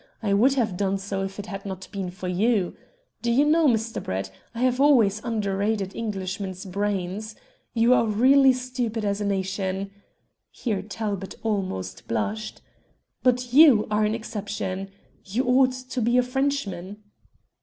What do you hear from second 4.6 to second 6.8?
have always underrated Englishmen's